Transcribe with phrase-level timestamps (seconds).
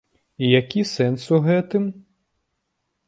[0.45, 1.83] І які сэнс у гэтым?